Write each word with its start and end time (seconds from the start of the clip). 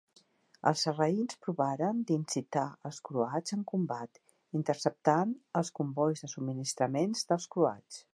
Els 0.69 0.83
sarraïns 0.85 1.35
provaren 1.47 1.99
d'incitar 2.11 2.63
els 2.89 2.99
croats 3.09 3.55
en 3.57 3.61
combat, 3.73 4.19
interceptant 4.61 5.35
els 5.61 5.71
combois 5.81 6.25
de 6.25 6.31
subministraments 6.35 7.29
dels 7.33 7.47
croats. 7.57 8.01